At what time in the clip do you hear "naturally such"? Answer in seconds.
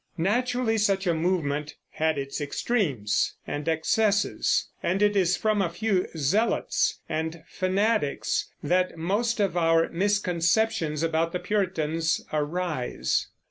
0.17-1.05